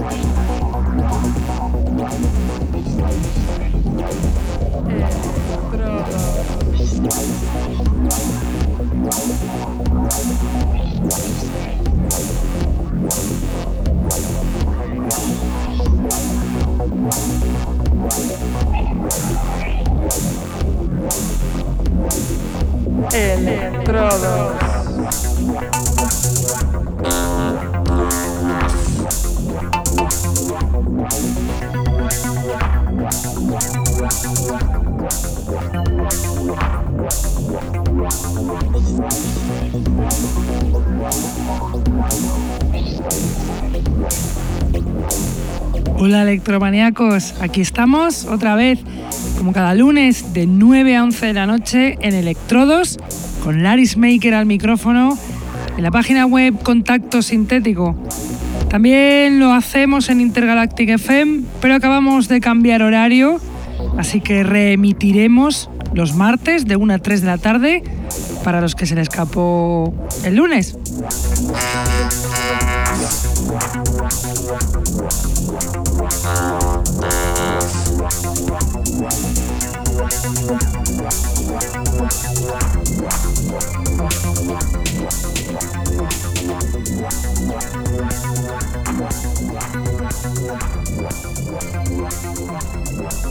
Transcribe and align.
Estrada. 0.00 0.49
Electrodos. 23.12 24.60
Hola 46.10 46.22
electromaníacos, 46.22 47.34
aquí 47.40 47.60
estamos 47.60 48.24
otra 48.24 48.56
vez, 48.56 48.80
como 49.38 49.52
cada 49.52 49.76
lunes, 49.76 50.34
de 50.34 50.44
9 50.44 50.96
a 50.96 51.04
11 51.04 51.26
de 51.26 51.32
la 51.34 51.46
noche 51.46 51.98
en 52.00 52.14
Electrodos, 52.14 52.98
con 53.44 53.62
Laris 53.62 53.96
Maker 53.96 54.34
al 54.34 54.44
micrófono, 54.44 55.16
en 55.76 55.84
la 55.84 55.92
página 55.92 56.26
web 56.26 56.60
Contacto 56.64 57.22
Sintético. 57.22 57.94
También 58.68 59.38
lo 59.38 59.52
hacemos 59.52 60.08
en 60.08 60.20
Intergalactic 60.20 60.88
FM, 60.88 61.44
pero 61.60 61.76
acabamos 61.76 62.26
de 62.26 62.40
cambiar 62.40 62.82
horario, 62.82 63.40
así 63.96 64.20
que 64.20 64.42
reemitiremos 64.42 65.70
los 65.94 66.16
martes 66.16 66.66
de 66.66 66.74
1 66.74 66.92
a 66.92 66.98
3 66.98 67.20
de 67.20 67.26
la 67.28 67.38
tarde 67.38 67.84
para 68.42 68.60
los 68.60 68.74
que 68.74 68.84
se 68.84 68.96
les 68.96 69.02
escapó 69.02 69.94
el 70.24 70.34
lunes. 70.34 70.76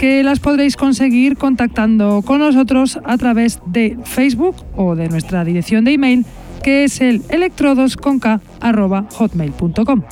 que 0.00 0.22
las 0.22 0.40
podréis 0.40 0.76
conseguir 0.78 1.36
contactando 1.36 2.22
con 2.22 2.38
nosotros 2.38 2.98
a 3.04 3.18
través 3.18 3.60
de 3.66 3.98
Facebook 4.04 4.56
o 4.74 4.96
de 4.96 5.10
nuestra 5.10 5.44
dirección 5.44 5.84
de 5.84 5.92
email 5.92 6.24
que 6.62 6.84
es 6.84 7.02
el 7.02 7.20
electrodosconk.hotmail.com. 7.28 10.02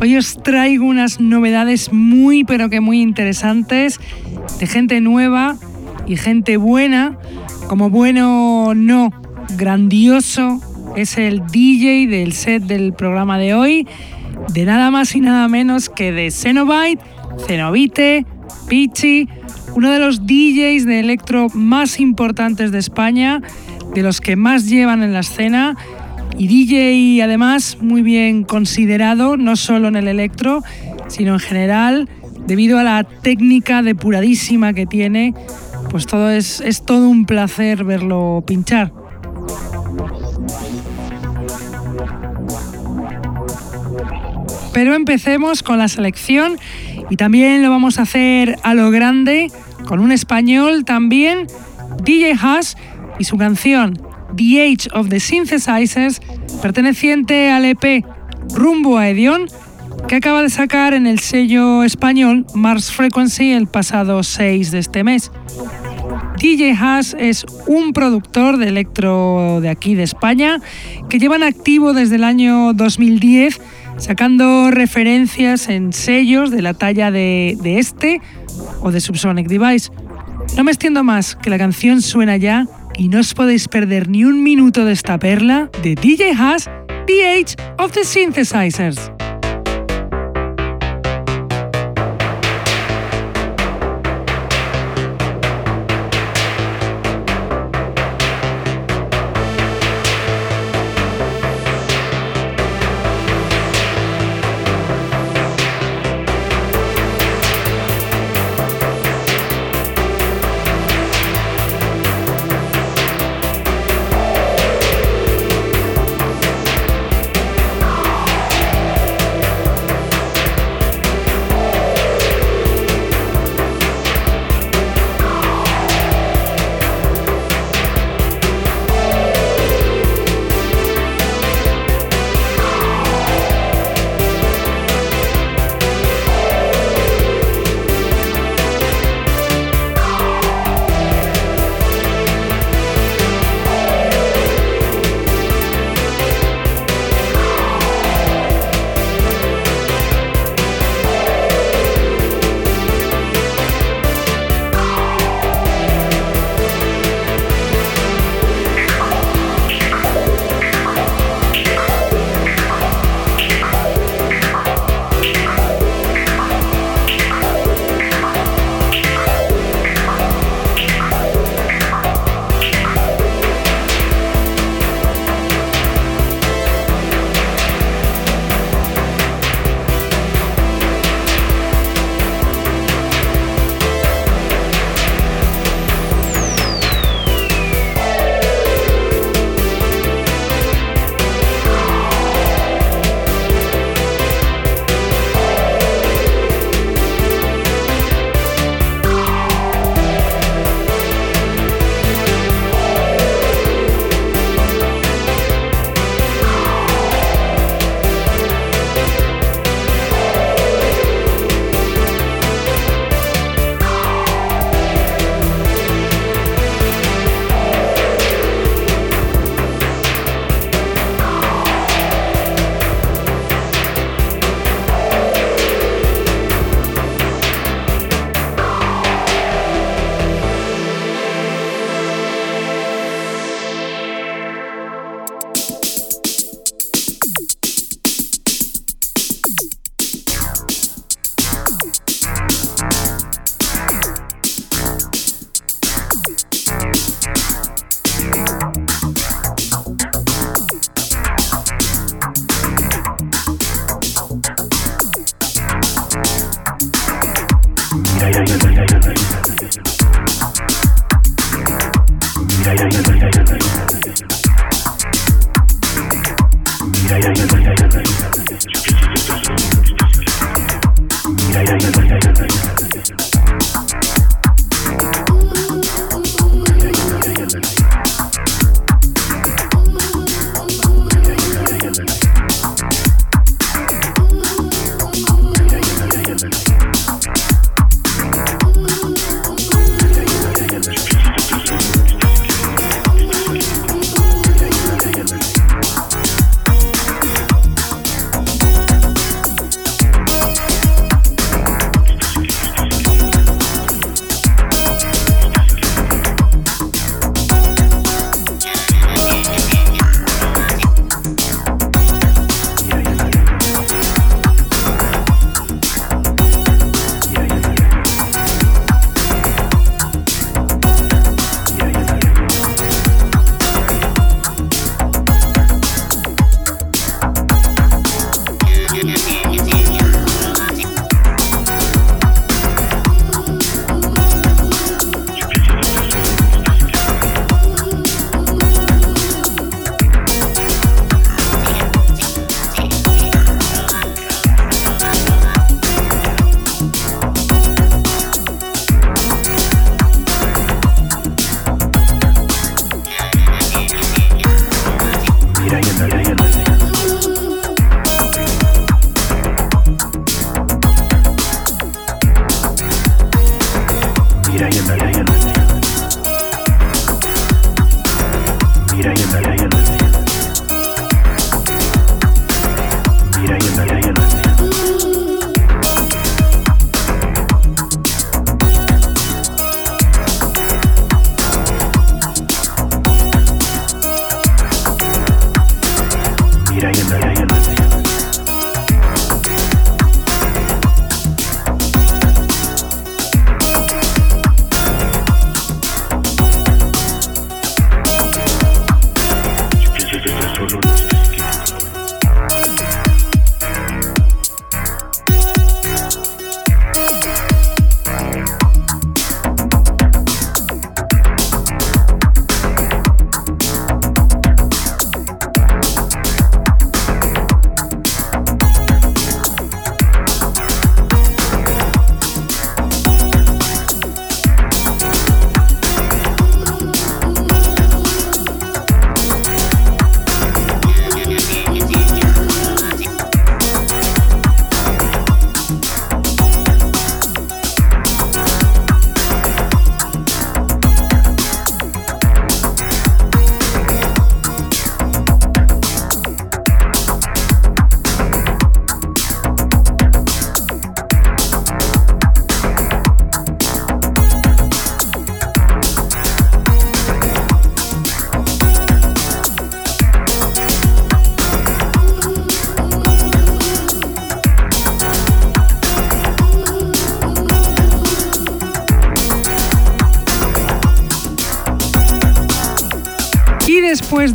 Hoy 0.00 0.16
os 0.16 0.42
traigo 0.42 0.86
unas 0.86 1.20
novedades 1.20 1.92
muy 1.92 2.42
pero 2.42 2.68
que 2.68 2.80
muy 2.80 3.00
interesantes 3.00 4.00
de 4.58 4.66
gente 4.66 5.00
nueva 5.00 5.56
y 6.08 6.16
gente 6.16 6.56
buena, 6.56 7.16
como 7.68 7.88
bueno 7.88 8.72
no, 8.74 9.12
grandioso 9.56 10.60
es 11.00 11.16
el 11.16 11.46
DJ 11.46 12.08
del 12.08 12.32
set 12.32 12.64
del 12.64 12.92
programa 12.92 13.38
de 13.38 13.54
hoy, 13.54 13.86
de 14.52 14.64
nada 14.64 14.90
más 14.90 15.14
y 15.14 15.20
nada 15.20 15.46
menos 15.46 15.88
que 15.88 16.10
de 16.10 16.32
Cenobite, 16.32 17.02
Cenobite, 17.46 18.26
Pichi, 18.68 19.28
uno 19.76 19.92
de 19.92 20.00
los 20.00 20.26
DJs 20.26 20.86
de 20.86 20.98
electro 20.98 21.48
más 21.54 22.00
importantes 22.00 22.72
de 22.72 22.78
España, 22.78 23.40
de 23.94 24.02
los 24.02 24.20
que 24.20 24.34
más 24.34 24.68
llevan 24.68 25.04
en 25.04 25.12
la 25.12 25.20
escena 25.20 25.76
y 26.36 26.48
DJ 26.48 27.22
además 27.22 27.78
muy 27.80 28.02
bien 28.02 28.42
considerado, 28.42 29.36
no 29.36 29.54
solo 29.54 29.86
en 29.86 29.94
el 29.94 30.08
electro, 30.08 30.64
sino 31.06 31.34
en 31.34 31.40
general, 31.40 32.08
debido 32.48 32.76
a 32.78 32.82
la 32.82 33.04
técnica 33.04 33.82
depuradísima 33.82 34.72
que 34.72 34.86
tiene, 34.86 35.32
pues 35.90 36.06
todo 36.06 36.30
es, 36.30 36.60
es 36.60 36.84
todo 36.84 37.08
un 37.08 37.24
placer 37.24 37.84
verlo 37.84 38.42
pinchar. 38.44 38.97
Pero 44.72 44.94
empecemos 44.94 45.62
con 45.62 45.78
la 45.78 45.88
selección 45.88 46.58
y 47.10 47.16
también 47.16 47.62
lo 47.62 47.70
vamos 47.70 47.98
a 47.98 48.02
hacer 48.02 48.56
a 48.62 48.74
lo 48.74 48.90
grande 48.90 49.50
con 49.86 50.00
un 50.00 50.12
español 50.12 50.84
también, 50.84 51.46
DJ 52.04 52.34
Haas 52.40 52.76
y 53.18 53.24
su 53.24 53.36
canción 53.36 53.98
The 54.36 54.62
Age 54.62 54.88
of 54.92 55.08
the 55.08 55.20
Synthesizers, 55.20 56.20
perteneciente 56.60 57.50
al 57.50 57.64
EP 57.64 58.04
Rumbo 58.54 58.98
a 58.98 59.08
Edion, 59.08 59.46
que 60.06 60.16
acaba 60.16 60.42
de 60.42 60.50
sacar 60.50 60.94
en 60.94 61.06
el 61.06 61.18
sello 61.18 61.82
español 61.82 62.46
Mars 62.54 62.92
Frequency 62.92 63.52
el 63.52 63.66
pasado 63.66 64.22
6 64.22 64.70
de 64.70 64.78
este 64.78 65.02
mes. 65.02 65.32
DJ 66.38 66.72
Haas 66.72 67.16
es 67.18 67.44
un 67.66 67.92
productor 67.92 68.58
de 68.58 68.68
electro 68.68 69.60
de 69.60 69.68
aquí 69.68 69.94
de 69.94 70.04
España 70.04 70.60
que 71.08 71.18
lleva 71.18 71.36
en 71.36 71.42
activo 71.42 71.92
desde 71.92 72.16
el 72.16 72.24
año 72.24 72.72
2010 72.74 73.60
sacando 73.98 74.70
referencias 74.70 75.68
en 75.68 75.92
sellos 75.92 76.50
de 76.50 76.62
la 76.62 76.74
talla 76.74 77.10
de, 77.10 77.56
este 77.64 78.20
o 78.80 78.90
de 78.90 79.00
Subsonic 79.00 79.48
Device. 79.48 79.90
No 80.56 80.64
me 80.64 80.70
extiendo 80.70 81.04
más, 81.04 81.36
que 81.36 81.50
la 81.50 81.58
canción 81.58 82.00
suena 82.00 82.36
ya 82.36 82.66
y 82.96 83.08
no 83.08 83.20
os 83.20 83.34
podéis 83.34 83.68
perder 83.68 84.08
ni 84.08 84.24
un 84.24 84.42
minuto 84.42 84.84
de 84.84 84.92
esta 84.92 85.18
perla 85.18 85.70
de 85.82 85.94
DJ 85.94 86.32
Haas, 86.32 86.70
The 87.06 87.28
Age 87.28 87.56
of 87.78 87.92
the 87.92 88.04
Synthesizers. 88.04 89.12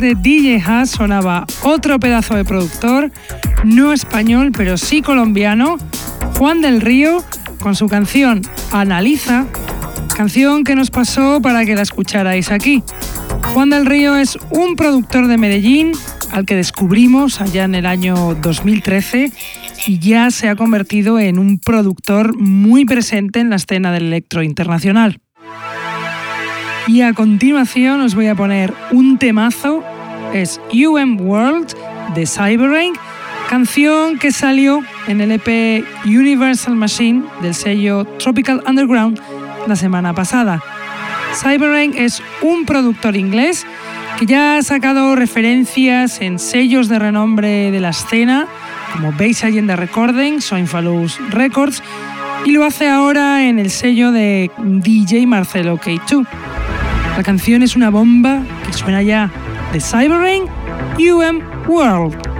De 0.00 0.14
DJ 0.14 0.62
Haas 0.64 0.90
sonaba 0.90 1.46
otro 1.62 1.98
pedazo 2.00 2.34
de 2.34 2.44
productor, 2.44 3.12
no 3.64 3.92
español, 3.92 4.52
pero 4.56 4.76
sí 4.76 5.02
colombiano, 5.02 5.76
Juan 6.38 6.60
del 6.60 6.80
Río, 6.80 7.22
con 7.60 7.76
su 7.76 7.88
canción 7.88 8.42
Analiza, 8.72 9.46
canción 10.16 10.64
que 10.64 10.74
nos 10.74 10.90
pasó 10.90 11.40
para 11.40 11.64
que 11.64 11.74
la 11.74 11.82
escucharais 11.82 12.50
aquí. 12.50 12.82
Juan 13.52 13.70
del 13.70 13.86
Río 13.86 14.16
es 14.16 14.38
un 14.50 14.76
productor 14.76 15.28
de 15.28 15.38
Medellín 15.38 15.92
al 16.32 16.46
que 16.46 16.56
descubrimos 16.56 17.40
allá 17.40 17.64
en 17.64 17.74
el 17.74 17.86
año 17.86 18.34
2013 18.34 19.32
y 19.86 19.98
ya 19.98 20.30
se 20.30 20.48
ha 20.48 20.56
convertido 20.56 21.18
en 21.18 21.38
un 21.38 21.58
productor 21.58 22.36
muy 22.36 22.84
presente 22.84 23.40
en 23.40 23.50
la 23.50 23.56
escena 23.56 23.92
del 23.92 24.06
electro 24.06 24.42
internacional. 24.42 25.20
Y 26.86 27.00
a 27.00 27.14
continuación 27.14 28.02
os 28.02 28.14
voy 28.14 28.26
a 28.26 28.34
poner 28.34 28.74
un 28.90 29.16
temazo, 29.16 29.73
es 30.34 30.60
UM 30.72 31.20
World 31.20 31.74
de 32.14 32.26
Cyberrank, 32.26 32.96
canción 33.48 34.18
que 34.18 34.32
salió 34.32 34.82
en 35.06 35.20
el 35.20 35.32
EP 35.32 35.84
Universal 36.04 36.74
Machine 36.74 37.22
del 37.40 37.54
sello 37.54 38.04
Tropical 38.18 38.62
Underground 38.66 39.20
la 39.66 39.76
semana 39.76 40.12
pasada. 40.14 40.62
Cyberrank 41.34 41.94
es 41.96 42.22
un 42.42 42.64
productor 42.64 43.16
inglés 43.16 43.66
que 44.18 44.26
ya 44.26 44.56
ha 44.56 44.62
sacado 44.62 45.16
referencias 45.16 46.20
en 46.20 46.38
sellos 46.38 46.88
de 46.88 46.98
renombre 46.98 47.70
de 47.70 47.80
la 47.80 47.90
escena 47.90 48.46
como 48.92 49.12
Base 49.12 49.46
Agenda 49.46 49.76
Recording, 49.76 50.40
Soinfalus 50.40 51.18
Records 51.30 51.82
y 52.44 52.52
lo 52.52 52.64
hace 52.64 52.88
ahora 52.88 53.44
en 53.48 53.58
el 53.58 53.70
sello 53.70 54.12
de 54.12 54.50
DJ 54.58 55.26
Marcelo 55.26 55.78
K2. 55.78 56.26
La 57.16 57.22
canción 57.22 57.62
es 57.62 57.76
una 57.76 57.90
bomba 57.90 58.42
que 58.66 58.72
suena 58.72 59.02
ya 59.02 59.30
de 59.74 59.80
Cyberrain 59.80 60.46
UM 61.00 61.42
World. 61.68 62.33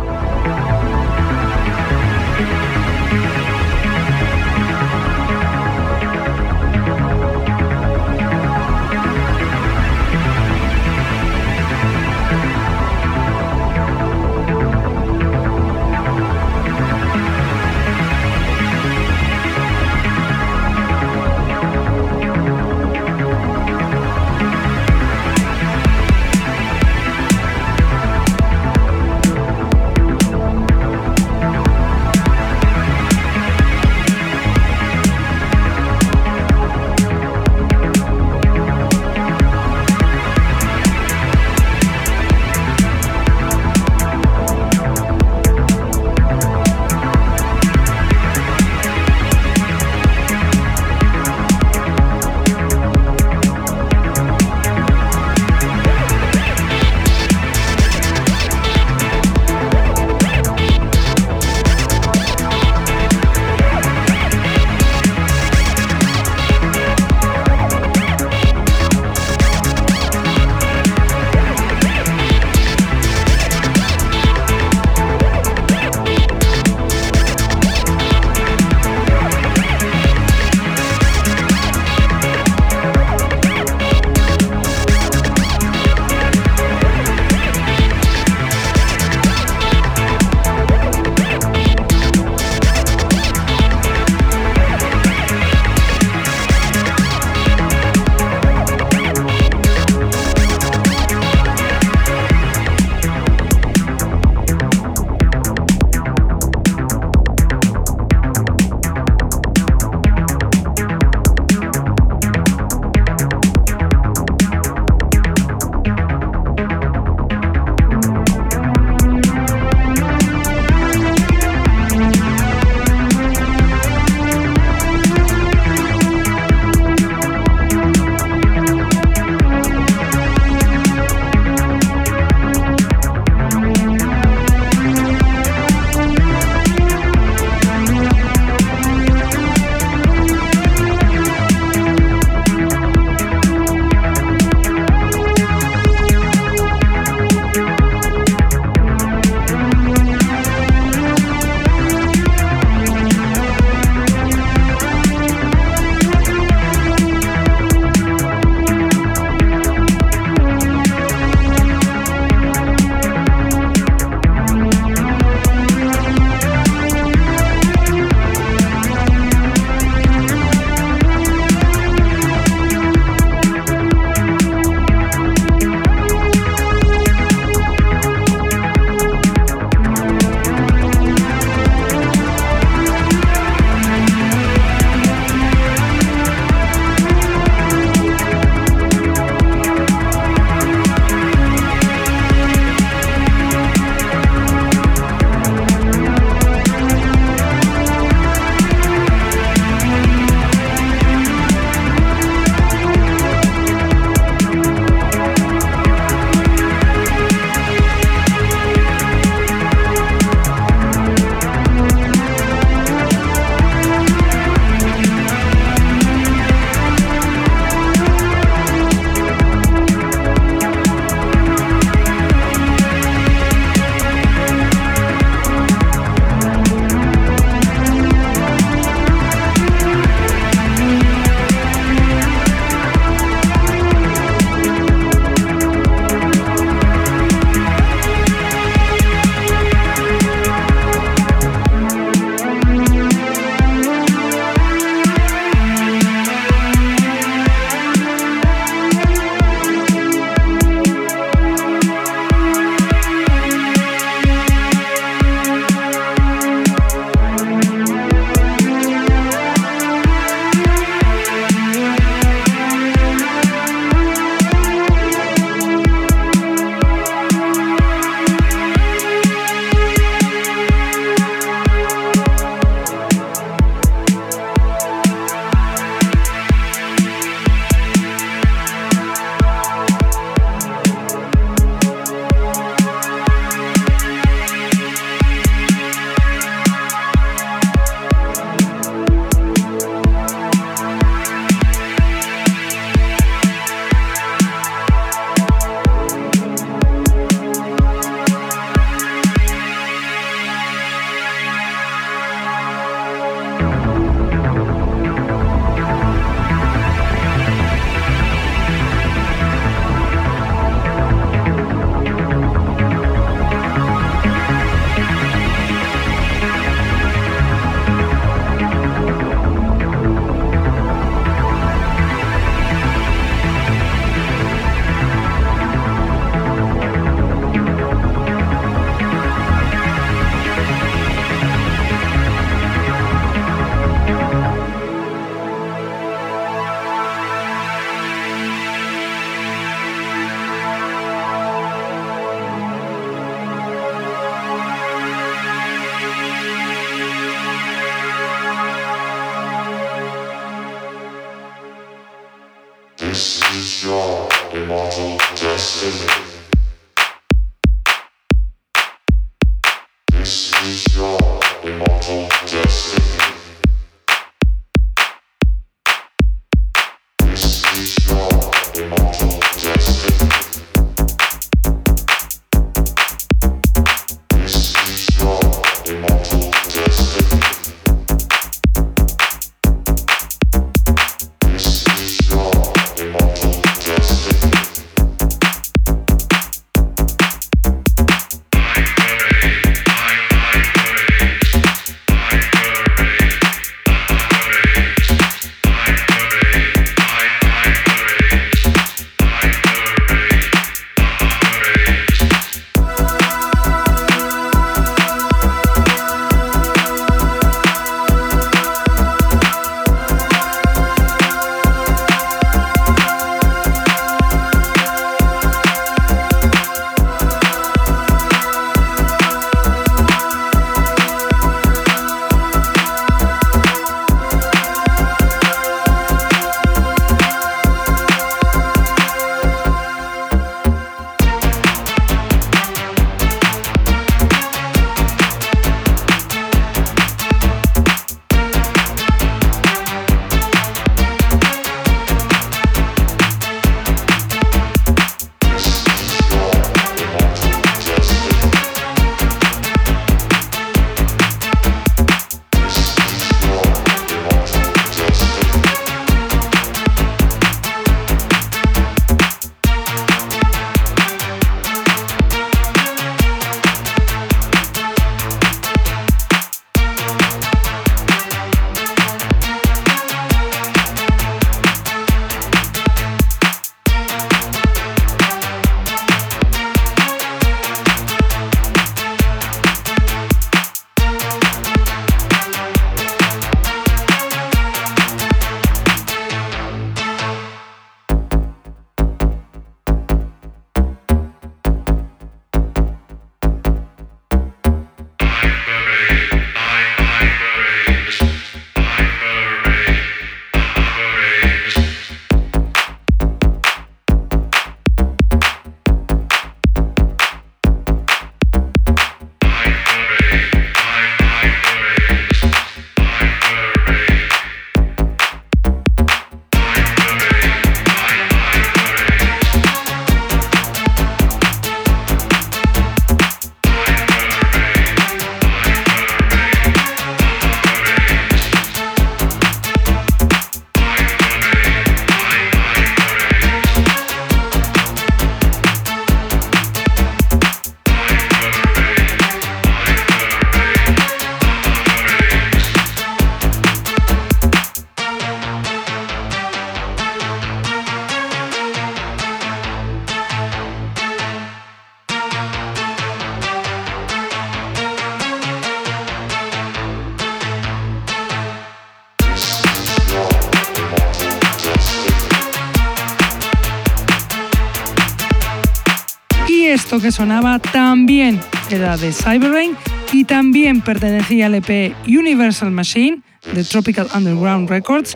Que 567.04 567.12
sonaba 567.12 567.58
también 567.58 568.40
era 568.70 568.96
de 568.96 569.12
Cyberrain 569.12 569.72
y 570.10 570.24
también 570.24 570.80
pertenecía 570.80 571.46
al 571.46 571.54
EP 571.56 571.94
Universal 572.06 572.70
Machine 572.70 573.20
de 573.52 573.62
Tropical 573.62 574.06
Underground 574.14 574.70
Records, 574.70 575.14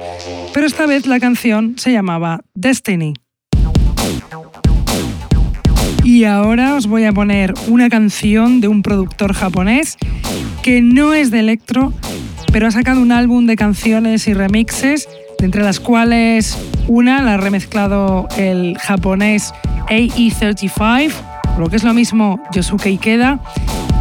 pero 0.53 0.66
esta 0.66 0.85
vez 0.85 1.07
la 1.07 1.18
canción 1.18 1.77
se 1.79 1.90
llamaba 1.90 2.40
Destiny. 2.53 3.14
Y 6.05 6.24
ahora 6.24 6.74
os 6.74 6.87
voy 6.87 7.05
a 7.05 7.12
poner 7.12 7.55
una 7.68 7.88
canción 7.88 8.61
de 8.61 8.68
un 8.68 8.83
productor 8.83 9.33
japonés 9.33 9.96
que 10.62 10.83
no 10.83 11.14
es 11.14 11.31
de 11.31 11.40
electro, 11.40 11.94
pero 12.53 12.66
ha 12.66 12.70
sacado 12.70 13.01
un 13.01 13.12
álbum 13.12 13.46
de 13.46 13.57
canciones 13.57 14.29
y 14.29 14.35
remixes, 14.35 15.09
entre 15.38 15.62
las 15.62 15.81
cuales 15.81 16.59
una 16.87 17.22
la 17.22 17.35
ha 17.35 17.37
remezclado 17.38 18.29
el 18.37 18.77
japonés 18.77 19.55
AE35 19.88 21.28
lo 21.59 21.68
que 21.68 21.77
es 21.77 21.85
lo 21.85 21.92
mismo 21.92 22.40
Yosuke 22.53 22.87
Ikeda. 22.87 23.40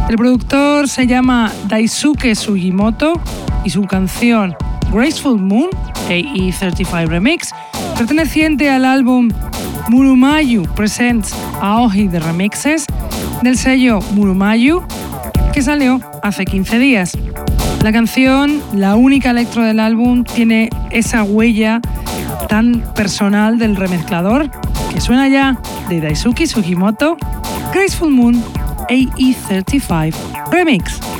El 0.08 0.16
productor 0.16 0.88
se 0.88 1.06
llama 1.06 1.52
Daisuke 1.66 2.34
Sugimoto 2.34 3.20
y 3.64 3.70
su 3.70 3.82
canción 3.82 4.54
Graceful 4.92 5.40
Moon, 5.40 5.68
AE35 6.08 7.08
Remix, 7.08 7.50
perteneciente 7.96 8.70
al 8.70 8.84
álbum 8.84 9.28
Murumayu 9.88 10.62
Presents 10.74 11.34
Aohi 11.60 12.08
de 12.08 12.20
Remixes 12.20 12.86
del 13.42 13.58
sello 13.58 13.98
Murumayu, 14.12 14.82
que 15.52 15.62
salió 15.62 16.00
hace 16.22 16.44
15 16.44 16.78
días. 16.78 17.18
La 17.82 17.92
canción, 17.92 18.60
la 18.72 18.96
única 18.96 19.30
electro 19.30 19.64
del 19.64 19.80
álbum, 19.80 20.24
tiene 20.24 20.70
esa 20.90 21.22
huella 21.22 21.80
tan 22.48 22.82
personal 22.94 23.58
del 23.58 23.76
remezclador 23.76 24.50
que 24.92 25.00
suena 25.00 25.28
ya 25.28 25.60
de 25.88 26.00
Daisuke 26.00 26.46
Sugimoto 26.46 27.16
Graceful 27.72 28.10
Moon 28.10 28.34
AE35 28.90 30.14
Remix. 30.50 31.17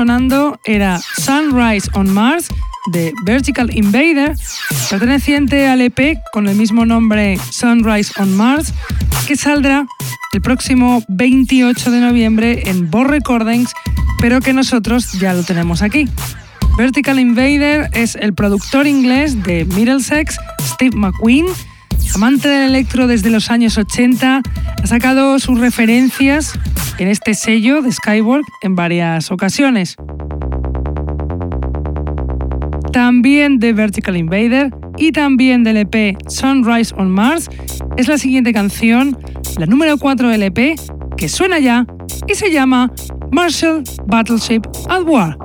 Sonando 0.00 0.58
era 0.64 0.98
Sunrise 0.98 1.90
on 1.92 2.10
Mars 2.10 2.48
de 2.90 3.12
Vertical 3.26 3.68
Invader, 3.76 4.34
perteneciente 4.88 5.68
al 5.68 5.82
EP 5.82 6.16
con 6.32 6.48
el 6.48 6.56
mismo 6.56 6.86
nombre 6.86 7.38
Sunrise 7.50 8.10
on 8.18 8.34
Mars, 8.34 8.72
que 9.26 9.36
saldrá 9.36 9.86
el 10.32 10.40
próximo 10.40 11.04
28 11.08 11.90
de 11.90 12.00
noviembre 12.00 12.62
en 12.64 12.90
Bo 12.90 13.04
Recordings, 13.04 13.74
pero 14.22 14.40
que 14.40 14.54
nosotros 14.54 15.12
ya 15.20 15.34
lo 15.34 15.42
tenemos 15.42 15.82
aquí. 15.82 16.08
Vertical 16.78 17.20
Invader 17.20 17.90
es 17.92 18.14
el 18.14 18.32
productor 18.32 18.86
inglés 18.86 19.42
de 19.42 19.66
Middlesex, 19.66 20.38
Steve 20.62 20.96
McQueen, 20.96 21.44
amante 22.14 22.48
del 22.48 22.70
electro 22.70 23.06
desde 23.06 23.28
los 23.28 23.50
años 23.50 23.76
80, 23.76 24.40
ha 24.82 24.86
sacado 24.86 25.38
sus 25.38 25.60
referencias 25.60 26.58
en 27.00 27.08
este 27.08 27.32
sello 27.32 27.80
de 27.80 27.90
Skywork 27.90 28.46
en 28.60 28.76
varias 28.76 29.32
ocasiones. 29.32 29.96
También 32.92 33.58
de 33.58 33.72
Vertical 33.72 34.16
Invader 34.16 34.70
y 34.98 35.10
también 35.12 35.64
del 35.64 35.78
EP 35.78 36.16
Sunrise 36.28 36.94
on 36.94 37.10
Mars 37.10 37.48
es 37.96 38.06
la 38.06 38.18
siguiente 38.18 38.52
canción, 38.52 39.16
la 39.58 39.64
número 39.64 39.96
4 39.96 40.28
del 40.28 40.42
EP, 40.42 40.78
que 41.16 41.28
suena 41.28 41.58
ya 41.58 41.86
y 42.28 42.34
se 42.34 42.52
llama 42.52 42.92
Marshall 43.32 43.82
Battleship 44.06 44.62
at 44.90 45.02
War. 45.06 45.39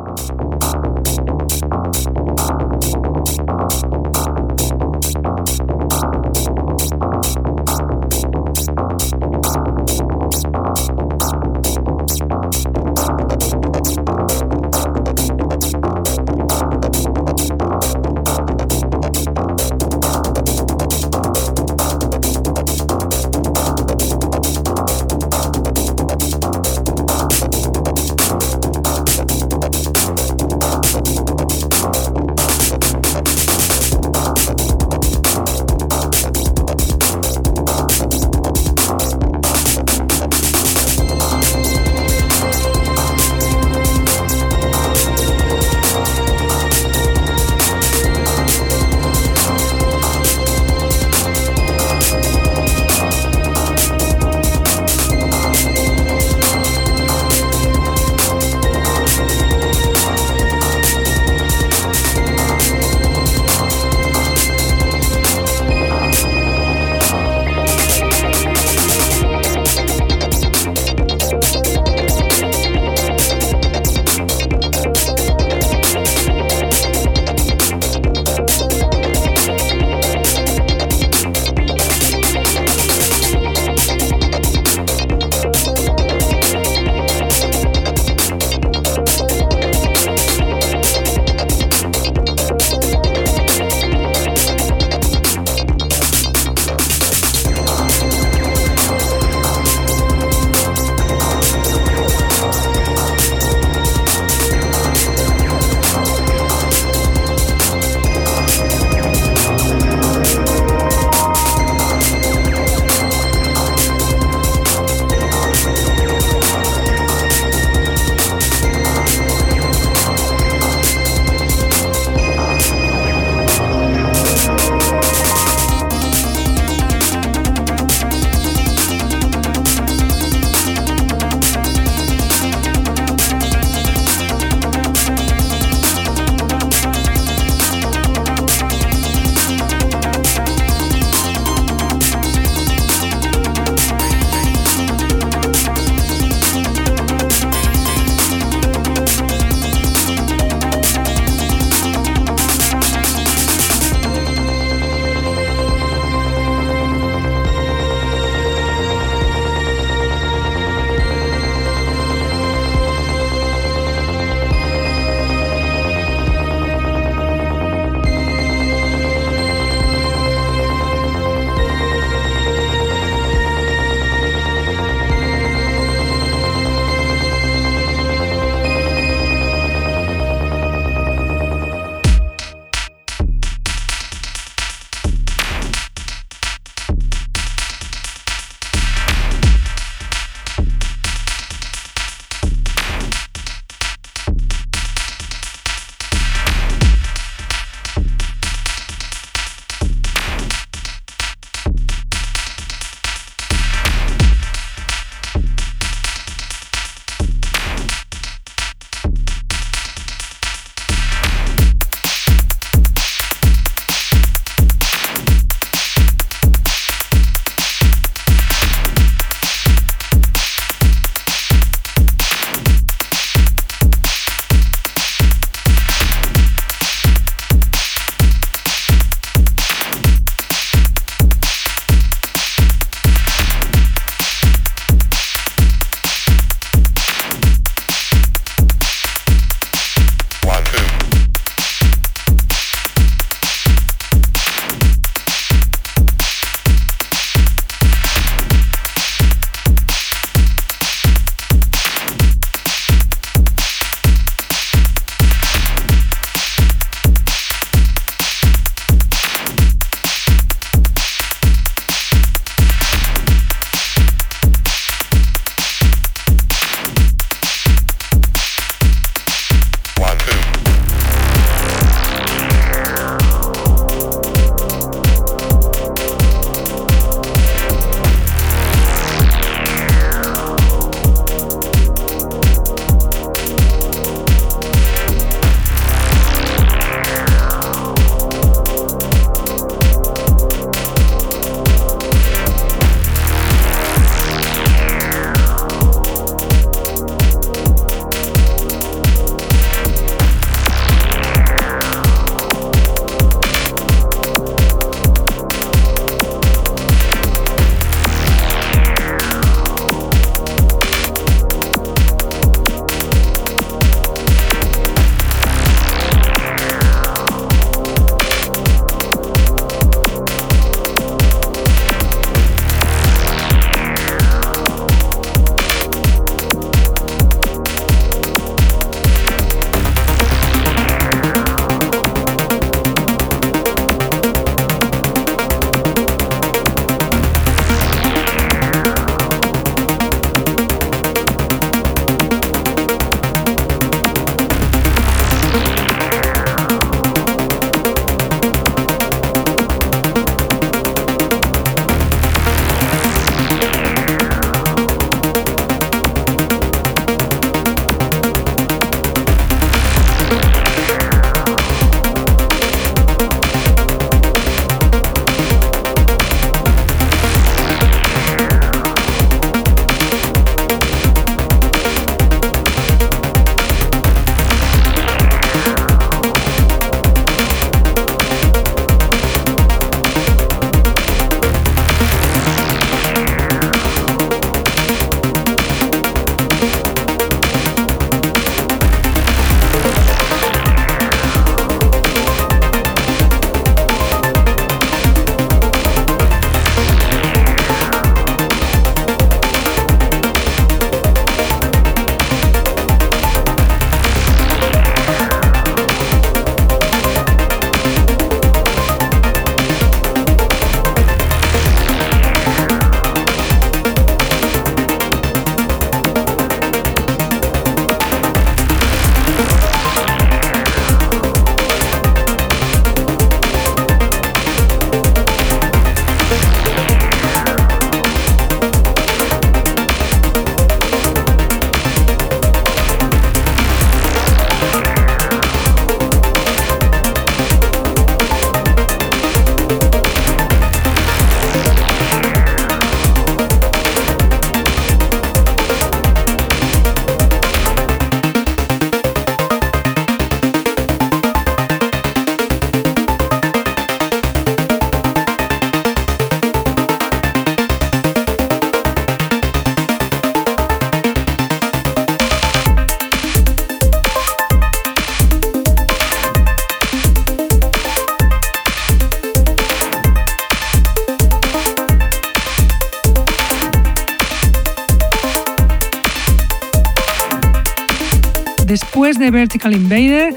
Vertical 479.66 479.74
Invader, 479.74 480.34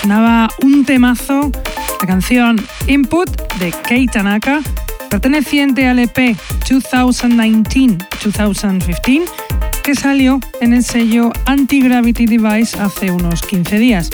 sonaba 0.00 0.48
un 0.62 0.86
temazo, 0.86 1.52
la 2.00 2.06
canción 2.06 2.56
Input 2.86 3.28
de 3.58 3.74
Kei 3.86 4.06
Tanaka, 4.06 4.62
perteneciente 5.10 5.86
al 5.86 5.98
EP 5.98 6.34
2019-2015, 6.66 9.24
que 9.84 9.94
salió 9.94 10.40
en 10.62 10.72
el 10.72 10.82
sello 10.82 11.30
Anti-Gravity 11.44 12.24
Device 12.24 12.80
hace 12.80 13.10
unos 13.10 13.42
15 13.42 13.78
días. 13.78 14.08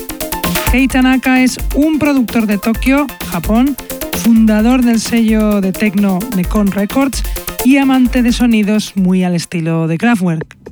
Kei 0.73 0.89
Tanaka 0.89 1.43
es 1.43 1.59
un 1.77 2.01
productor 2.01 2.47
de 2.47 2.59
Tokio, 2.59 3.07
Japón, 3.31 3.77
fundador 4.25 4.83
del 4.83 4.99
sello 4.99 5.61
de 5.61 5.71
techno 5.71 6.19
Nekon 6.35 6.73
Records 6.73 7.23
y 7.65 7.77
amante 7.77 8.25
de 8.25 8.33
sonidos 8.33 8.97
muy 8.97 9.23
al 9.23 9.37
estilo 9.37 9.87
de 9.87 9.97
Kraftwerk. 9.97 10.66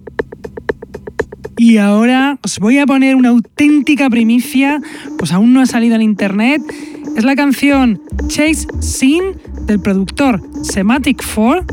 Y 1.57 1.79
ahora 1.79 2.39
os 2.43 2.59
voy 2.59 2.79
a 2.79 2.87
poner 2.87 3.17
una 3.17 3.29
auténtica 3.29 4.11
primicia, 4.11 4.81
pues 5.19 5.33
aún 5.33 5.53
no 5.53 5.61
ha 5.61 5.67
salido 5.67 5.95
en 5.95 6.03
internet. 6.03 6.63
Es 7.17 7.25
la 7.25 7.37
canción 7.37 8.01
Chase 8.27 8.67
Scene 8.81 9.37
del 9.67 9.81
productor 9.81 10.43
Semantic 10.63 11.23
4, 11.35 11.65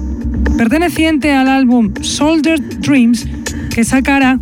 perteneciente 0.58 1.32
al 1.32 1.48
álbum 1.48 1.94
Soldier 2.02 2.60
Dreams 2.80 3.28
que 3.74 3.84
sacará 3.84 4.40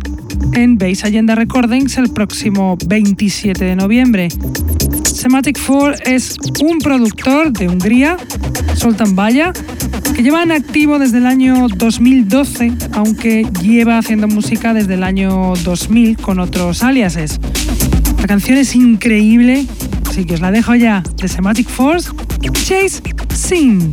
en 0.52 0.78
Base 0.78 1.06
Agenda 1.06 1.34
Recordings 1.34 1.96
el 1.98 2.10
próximo 2.10 2.76
27 2.86 3.64
de 3.64 3.76
noviembre. 3.76 4.28
Semantic 5.04 5.58
4 5.66 6.04
es 6.04 6.36
un 6.62 6.78
productor 6.78 7.52
de 7.52 7.68
Hungría, 7.68 8.16
Soltan 8.74 9.14
Baya, 9.14 9.52
que 10.14 10.22
lleva 10.22 10.42
en 10.42 10.52
activo 10.52 10.98
desde 10.98 11.18
el 11.18 11.26
año 11.26 11.68
2012, 11.68 12.72
aunque 12.92 13.46
lleva 13.62 13.98
haciendo 13.98 14.28
música 14.28 14.72
desde 14.74 14.94
el 14.94 15.02
año 15.02 15.52
2000 15.64 16.16
con 16.16 16.40
otros 16.40 16.82
aliases. 16.82 17.38
La 18.20 18.26
canción 18.26 18.58
es 18.58 18.74
increíble, 18.74 19.66
así 20.08 20.24
que 20.24 20.34
os 20.34 20.40
la 20.40 20.50
dejo 20.50 20.74
ya 20.74 21.02
de 21.16 21.28
Semantic 21.28 21.68
Force, 21.68 22.10
Chase 22.52 23.02
Scene. 23.34 23.90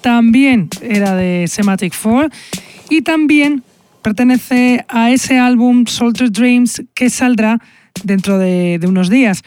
También 0.00 0.68
era 0.82 1.14
de 1.14 1.46
Semantic 1.46 1.92
Four 1.92 2.30
y 2.88 3.02
también 3.02 3.62
pertenece 4.02 4.84
a 4.88 5.10
ese 5.10 5.38
álbum 5.38 5.86
Soldier 5.86 6.30
Dreams 6.32 6.82
que 6.94 7.10
saldrá 7.10 7.60
dentro 8.02 8.38
de, 8.38 8.78
de 8.78 8.86
unos 8.86 9.10
días. 9.10 9.42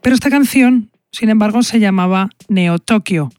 Pero 0.00 0.14
esta 0.14 0.30
canción, 0.30 0.90
sin 1.10 1.28
embargo, 1.28 1.62
se 1.62 1.80
llamaba 1.80 2.30
Neo 2.48 2.78
Tokyo. 2.78 3.30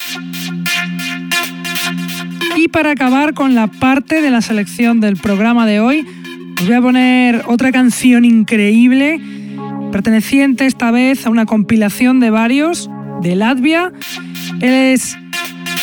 Y 2.55 2.68
para 2.68 2.91
acabar 2.91 3.34
con 3.34 3.55
la 3.55 3.68
parte 3.68 4.22
de 4.22 4.30
la 4.30 4.41
selección 4.41 4.99
del 4.99 5.18
programa 5.18 5.66
de 5.66 5.80
hoy, 5.80 6.05
os 6.59 6.68
voy 6.68 6.76
a 6.76 6.82
poner 6.82 7.43
otra 7.47 7.72
canción 7.72 8.24
increíble, 8.24 9.20
perteneciente 9.91 10.66
esta 10.66 10.91
vez 10.91 11.26
a 11.26 11.30
una 11.30 11.45
compilación 11.45 12.20
de 12.20 12.30
varios 12.30 12.89
de 13.22 13.36
Latvia. 13.36 13.91
Es 14.61 15.18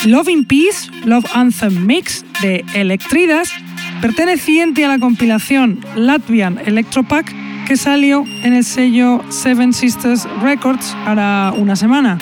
Love 0.07 0.28
in 0.30 0.44
Peace, 0.46 0.90
Love 1.05 1.26
Anthem 1.34 1.86
Mix 1.86 2.24
de 2.40 2.64
Electridas, 2.72 3.53
perteneciente 4.01 4.84
a 4.86 4.88
la 4.88 4.98
compilación 4.98 5.78
Latvian 5.94 6.59
Electropack 6.64 7.34
que 7.66 7.76
salió 7.76 8.24
en 8.42 8.55
el 8.55 8.64
sello 8.64 9.22
Seven 9.28 9.74
Sisters 9.74 10.26
Records 10.42 10.96
para 11.05 11.53
una 11.55 11.76
semana. 11.76 12.16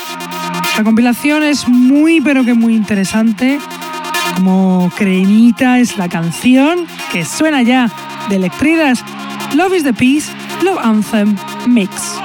La 0.77 0.83
compilación 0.83 1.45
es 1.45 1.69
muy 1.69 2.21
pero 2.21 2.45
que 2.45 2.55
muy 2.55 2.75
interesante. 2.75 3.61
Como 4.35 4.91
cremita 4.97 5.79
es 5.79 5.97
la 5.97 6.09
canción 6.09 6.85
que 7.13 7.25
suena 7.25 7.63
ya 7.63 7.91
de 8.29 8.37
Electridas. 8.37 9.05
Love 9.55 9.75
is 9.75 9.85
the 9.85 9.95
Peace, 9.95 10.33
Love 10.65 10.79
Anthem 10.83 11.37
Mix. 11.67 12.19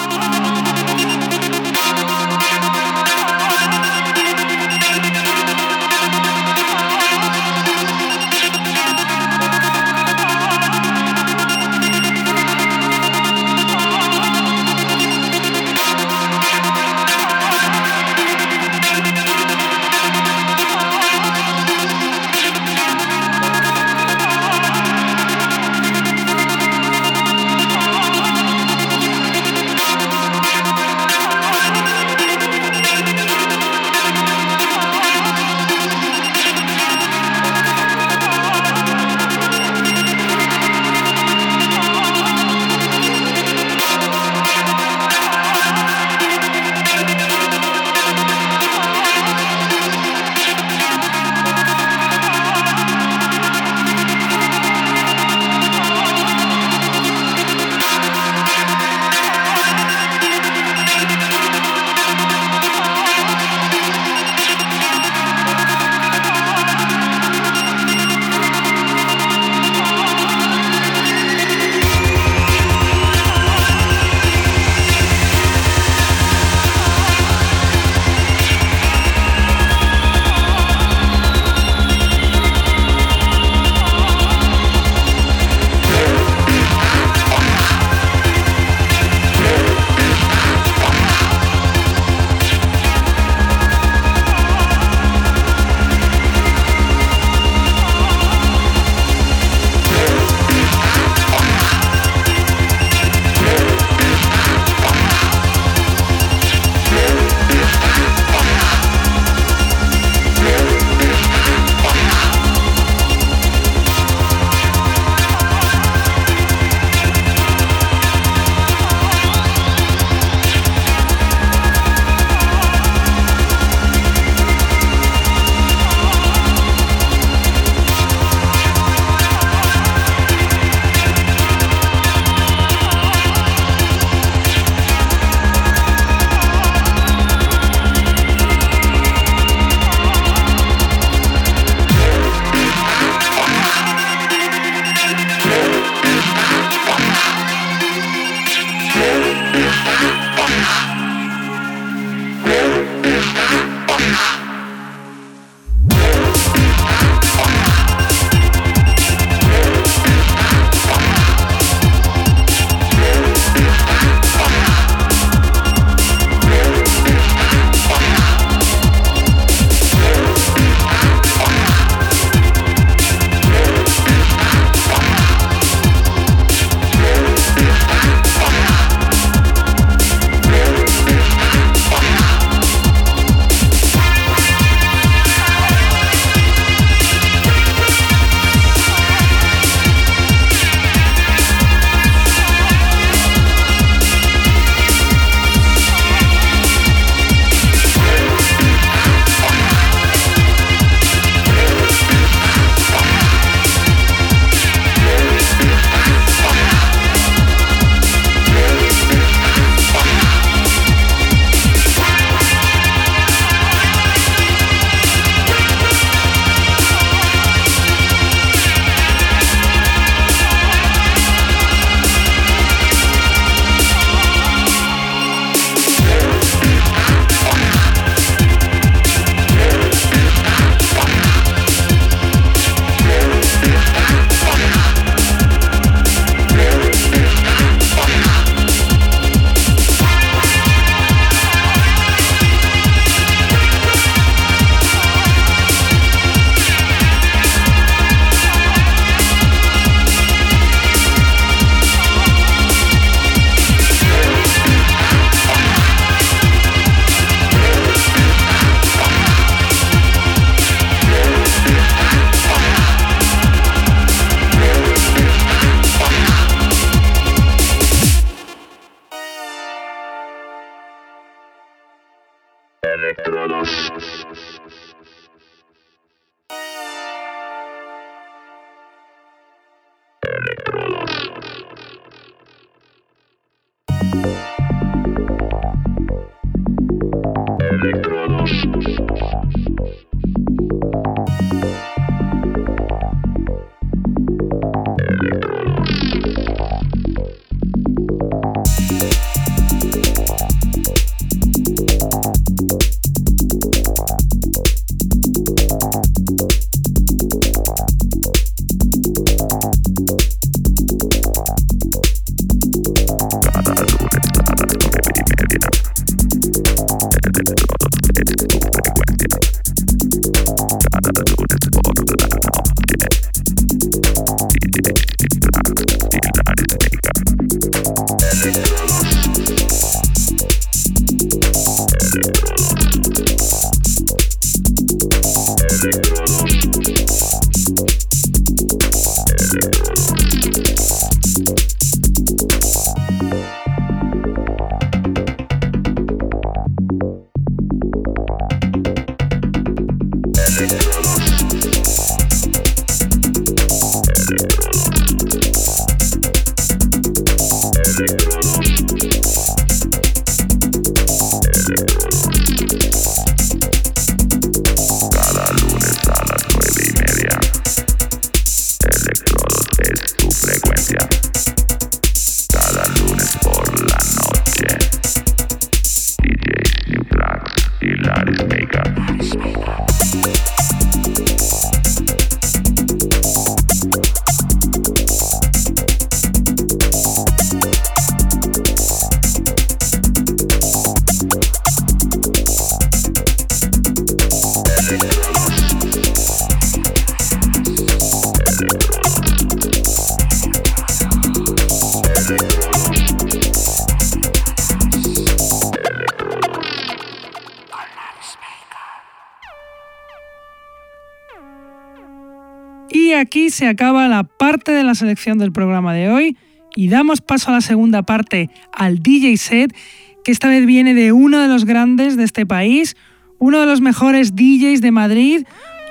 Aquí 413.23 413.49
se 413.49 413.67
acaba 413.67 414.07
la 414.07 414.23
parte 414.23 414.71
de 414.71 414.83
la 414.83 414.95
selección 414.95 415.37
del 415.37 415.51
programa 415.51 415.93
de 415.93 416.09
hoy 416.09 416.37
y 416.75 416.89
damos 416.89 417.21
paso 417.21 417.49
a 417.49 417.53
la 417.53 417.61
segunda 417.61 418.03
parte, 418.03 418.49
al 418.71 418.99
DJ 418.99 419.37
set, 419.37 419.75
que 420.23 420.31
esta 420.31 420.49
vez 420.49 420.65
viene 420.65 420.93
de 420.93 421.11
uno 421.11 421.39
de 421.39 421.47
los 421.47 421.65
grandes 421.65 422.17
de 422.17 422.23
este 422.23 422.45
país, 422.45 422.95
uno 423.39 423.59
de 423.59 423.65
los 423.65 423.81
mejores 423.81 424.35
DJs 424.35 424.81
de 424.81 424.91
Madrid, 424.91 425.45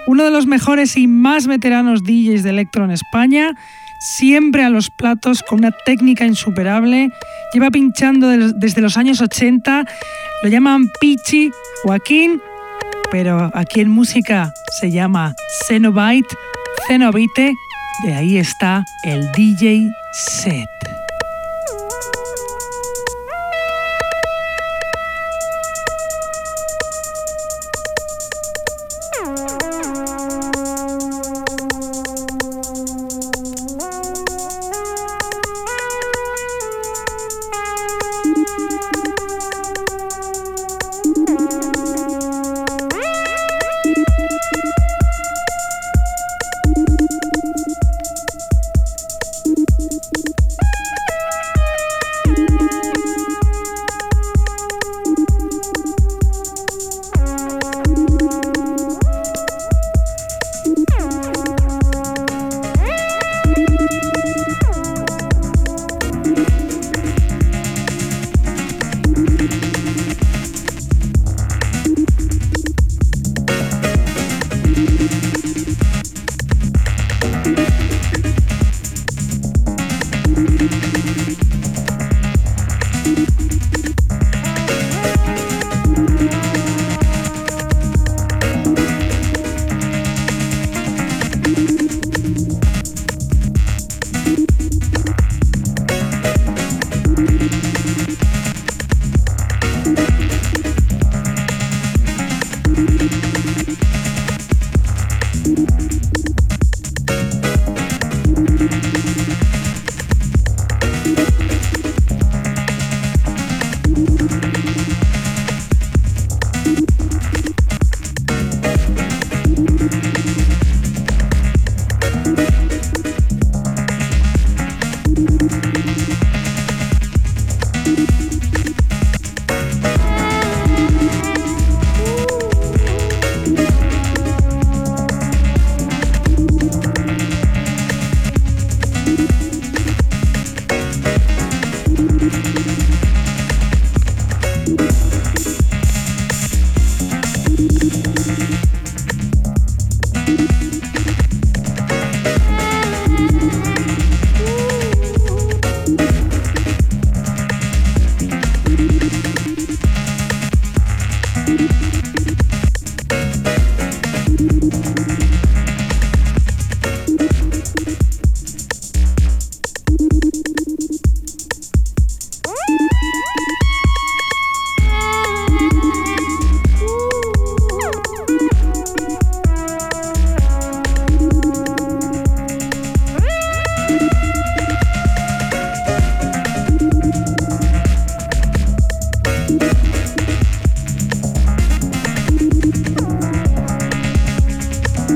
uno 0.06 0.24
de 0.24 0.30
los 0.30 0.46
mejores 0.46 0.96
y 0.96 1.06
más 1.06 1.46
veteranos 1.46 2.02
DJs 2.02 2.42
de 2.42 2.50
electro 2.50 2.84
en 2.84 2.90
España, 2.90 3.54
siempre 4.16 4.64
a 4.64 4.70
los 4.70 4.90
platos 4.98 5.42
con 5.42 5.60
una 5.60 5.70
técnica 5.70 6.26
insuperable, 6.26 7.10
lleva 7.54 7.70
pinchando 7.70 8.28
desde 8.28 8.82
los 8.82 8.96
años 8.96 9.20
80, 9.20 9.84
lo 10.42 10.48
llaman 10.48 10.90
Pichi 11.00 11.50
Joaquín, 11.82 12.40
pero 13.10 13.50
aquí 13.54 13.80
en 13.80 13.90
música 13.90 14.52
se 14.80 14.90
llama 14.90 15.34
Cenobite 15.66 16.34
Cenobite, 16.86 17.54
de 18.04 18.14
ahí 18.14 18.38
está 18.38 18.84
el 19.04 19.30
DJ 19.32 19.90
set. 20.12 20.71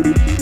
Bye. 0.02 0.35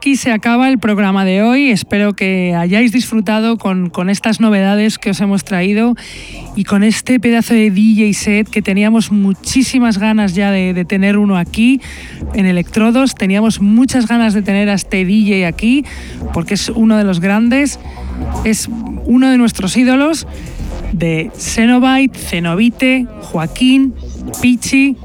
Aquí 0.00 0.16
se 0.16 0.32
acaba 0.32 0.70
el 0.70 0.78
programa 0.78 1.26
de 1.26 1.42
hoy. 1.42 1.68
Espero 1.68 2.14
que 2.14 2.54
hayáis 2.54 2.90
disfrutado 2.90 3.58
con, 3.58 3.90
estas 4.08 4.40
novedades 4.40 4.96
que 4.96 5.10
os 5.10 5.20
hemos 5.20 5.44
traído 5.44 5.94
y 6.56 6.64
con 6.64 6.82
este 6.84 7.20
pedazo 7.20 7.52
de 7.52 7.70
DJ 7.70 8.14
set 8.14 8.48
que 8.48 8.62
teníamos 8.62 9.12
muchísimas 9.12 9.98
ganas 9.98 10.34
ya 10.34 10.52
de, 10.52 10.72
de, 10.72 10.86
tener 10.86 11.18
uno 11.18 11.36
aquí 11.36 11.82
en 12.32 12.46
Electrodos. 12.46 13.14
Teníamos 13.14 13.60
muchas 13.60 14.06
ganas 14.06 14.32
de 14.32 14.40
tener 14.40 14.70
a 14.70 14.72
este 14.72 15.04
DJ 15.04 15.44
aquí 15.44 15.84
porque 16.32 16.54
es 16.54 16.70
uno 16.70 16.96
de 16.96 17.04
los 17.04 17.20
grandes, 17.20 17.78
es 18.46 18.70
uno 19.04 19.28
de 19.28 19.36
nuestros 19.36 19.76
ídolos 19.76 20.26
de 20.92 21.30
Xenobite, 21.36 22.18
Cenobite, 22.18 23.06
Joaquín, 23.20 23.92
Pichi 24.40 24.96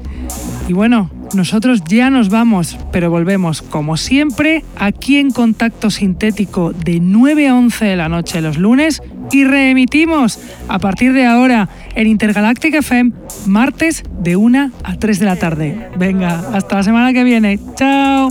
y 0.68 0.72
bueno, 0.72 1.10
nosotros 1.34 1.82
ya 1.88 2.10
nos 2.10 2.28
vamos, 2.28 2.78
pero 2.92 3.10
volvemos 3.10 3.62
como 3.62 3.96
siempre 3.96 4.64
aquí 4.78 5.16
en 5.16 5.30
Contacto 5.30 5.90
Sintético 5.90 6.72
de 6.72 7.00
9 7.00 7.48
a 7.48 7.54
11 7.54 7.84
de 7.84 7.96
la 7.96 8.08
noche 8.08 8.40
los 8.40 8.58
lunes 8.58 9.02
y 9.32 9.44
reemitimos 9.44 10.38
a 10.68 10.78
partir 10.78 11.12
de 11.12 11.26
ahora 11.26 11.68
en 11.94 12.06
Intergalactic 12.06 12.74
FM 12.74 13.12
martes 13.46 14.04
de 14.20 14.36
1 14.36 14.70
a 14.82 14.96
3 14.96 15.18
de 15.18 15.26
la 15.26 15.36
tarde. 15.36 15.90
Venga, 15.96 16.44
hasta 16.52 16.76
la 16.76 16.82
semana 16.82 17.12
que 17.12 17.24
viene. 17.24 17.58
Chao. 17.74 18.30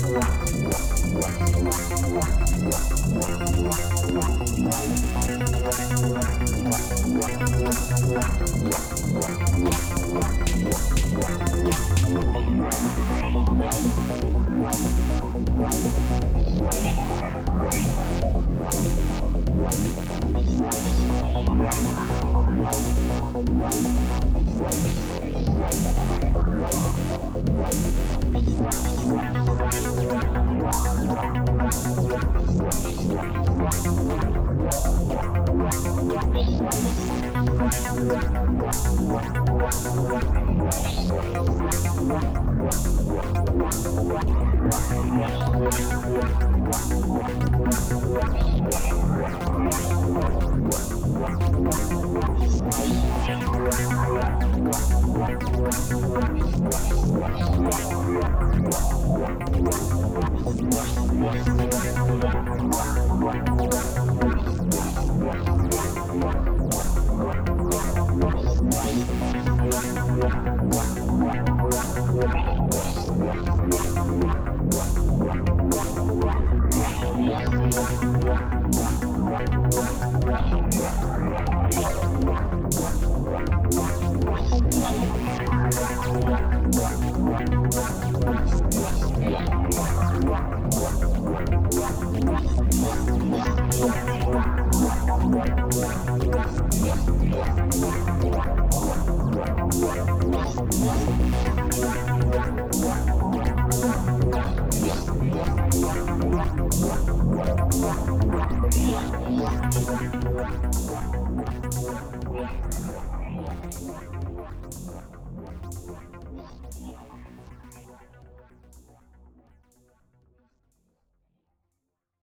Wow. 0.00 0.37